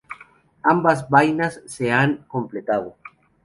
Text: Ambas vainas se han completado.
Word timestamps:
Ambas 0.63 1.07
vainas 1.11 1.61
se 1.67 1.91
han 1.91 2.23
completado. 2.27 2.95